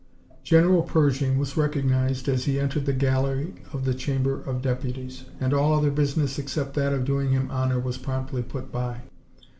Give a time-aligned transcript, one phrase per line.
[0.43, 5.53] General Pershing was recognized as he entered the gallery of the Chamber of Deputies, and
[5.53, 9.01] all other business except that of doing him honor was promptly put by.